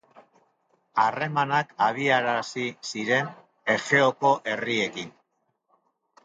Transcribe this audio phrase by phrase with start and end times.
[1.01, 3.29] Harremanak abiarazi ziren
[3.75, 5.15] Egeoko herriekin.